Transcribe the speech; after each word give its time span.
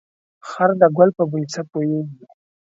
خر 0.49 0.69
ده 0.79 0.87
ګل 0.97 1.09
په 1.17 1.23
بوی 1.29 1.45
څه 1.53 1.61
پوهيږي. 1.69 2.23